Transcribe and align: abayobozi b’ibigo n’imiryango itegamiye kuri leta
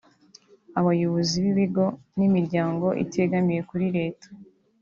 abayobozi 0.79 1.35
b’ibigo 1.43 1.85
n’imiryango 2.17 2.87
itegamiye 3.03 3.61
kuri 3.69 3.87
leta 3.97 4.27